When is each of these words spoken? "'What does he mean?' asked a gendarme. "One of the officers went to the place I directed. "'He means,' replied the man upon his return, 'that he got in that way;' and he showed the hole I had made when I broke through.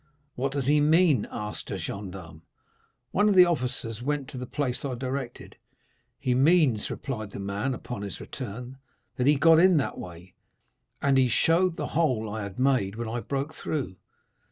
"'What 0.33 0.53
does 0.53 0.65
he 0.65 0.81
mean?' 0.81 1.27
asked 1.29 1.69
a 1.69 1.77
gendarme. 1.77 2.41
"One 3.11 3.29
of 3.29 3.35
the 3.35 3.45
officers 3.45 4.01
went 4.01 4.27
to 4.29 4.39
the 4.39 4.47
place 4.47 4.83
I 4.83 4.95
directed. 4.95 5.57
"'He 6.17 6.33
means,' 6.33 6.89
replied 6.89 7.29
the 7.29 7.39
man 7.39 7.75
upon 7.75 8.01
his 8.01 8.19
return, 8.19 8.77
'that 9.17 9.27
he 9.27 9.35
got 9.35 9.59
in 9.59 9.77
that 9.77 9.99
way;' 9.99 10.33
and 11.03 11.19
he 11.19 11.27
showed 11.29 11.75
the 11.75 11.85
hole 11.89 12.27
I 12.27 12.41
had 12.41 12.57
made 12.57 12.95
when 12.95 13.07
I 13.07 13.19
broke 13.19 13.53
through. 13.53 13.97